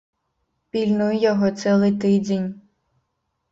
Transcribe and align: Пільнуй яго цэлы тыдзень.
Пільнуй 0.75 1.19
яго 1.31 1.51
цэлы 1.61 1.91
тыдзень. 2.07 2.51